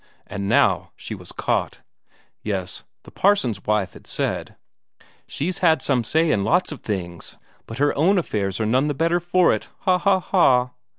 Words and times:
And 0.25 0.49
now 0.49 0.93
she 0.95 1.13
was 1.13 1.31
caught. 1.31 1.81
Yes, 2.41 2.81
the 3.03 3.11
parson's 3.11 3.63
wife 3.65 3.93
had 3.93 4.07
said, 4.07 4.55
"She's 5.27 5.59
had 5.59 5.83
some 5.83 6.03
say 6.03 6.31
in 6.31 6.43
lots 6.43 6.71
of 6.71 6.81
things 6.81 7.37
but 7.67 7.77
her 7.77 7.95
own 7.95 8.17
affairs 8.17 8.59
are 8.59 8.65
none 8.65 8.87
the 8.87 8.95
better 8.95 9.19
for 9.19 9.53
it, 9.53 9.69
ha 9.81 9.99
ha 9.99 10.19
ha!" 10.19 10.71